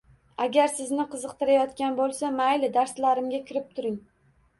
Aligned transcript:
—Agar 0.43 0.69
sizni 0.77 1.03
qiziqtirayotgan 1.11 1.99
bo‘lsa, 1.99 2.31
mayli 2.39 2.71
darslarimga 2.79 3.41
kirib 3.51 3.69
turing. 3.77 4.01